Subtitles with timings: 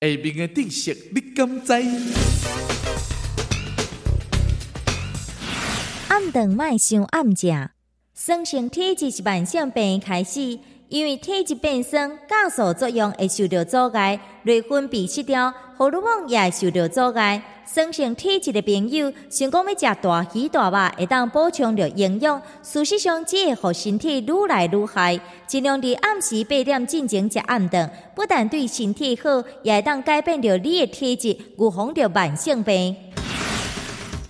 [0.00, 1.72] 下面的知识你敢知？
[6.06, 7.48] 暗顿卖想暗食，
[8.14, 17.42] 酸性体质是慢性病开始，因为体质变酸，酵素作用会受到阻碍，内分泌失调，荷尔蒙也会受到阻碍。
[17.66, 25.20] 酸性体质的朋友，想讲要食大鱼大肉，会当补充着营养，事实上只会互身体愈来愈害。
[25.46, 32.96] 尽量伫暗时八点进前食暗顿，不但对身体好，也会当改变着你的体质，预防着慢性病。